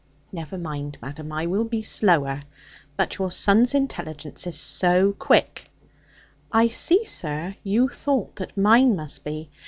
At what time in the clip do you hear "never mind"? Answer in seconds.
0.31-0.97